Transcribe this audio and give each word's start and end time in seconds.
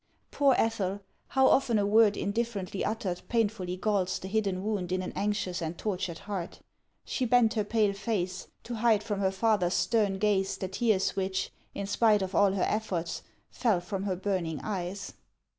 Poor 0.31 0.55
Ethel! 0.57 1.01
how 1.27 1.45
often 1.45 1.77
a 1.77 1.85
word 1.85 2.17
indifferently 2.17 2.83
uttered, 2.83 3.21
painfully 3.29 3.77
galls 3.77 4.17
the 4.17 4.27
hidden 4.27 4.63
wound 4.63 4.91
in 4.91 5.03
an 5.03 5.13
anxious 5.15 5.61
and 5.61 5.77
tortured 5.77 6.17
heart! 6.17 6.59
She 7.05 7.23
bent 7.23 7.53
her 7.53 7.63
pale 7.63 7.93
face 7.93 8.47
to 8.63 8.73
hide 8.77 9.03
from 9.03 9.19
her 9.19 9.29
father's 9.29 9.75
stern 9.75 10.17
gaze 10.17 10.57
the 10.57 10.69
tears 10.69 11.15
which, 11.15 11.51
in 11.75 11.85
spite 11.85 12.23
of 12.23 12.33
all 12.33 12.53
her 12.53 12.65
efforts, 12.67 13.21
fell 13.51 13.79
from 13.79 14.05
her 14.05 14.15
burning 14.15 14.59
eyes. 14.63 15.13